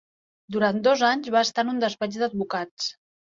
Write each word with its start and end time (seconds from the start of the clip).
Durant 0.55 0.79
dos 0.87 1.03
anys 1.09 1.29
va 1.35 1.43
estar 1.49 1.65
en 1.67 1.71
un 1.75 1.83
despatx 1.85 2.19
d'advocats. 2.23 2.89